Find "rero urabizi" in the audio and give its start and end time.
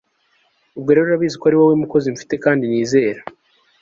0.91-1.35